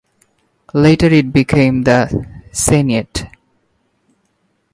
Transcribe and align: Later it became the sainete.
Later 0.73 1.05
it 1.13 1.31
became 1.31 1.83
the 1.83 2.07
sainete. 2.51 3.29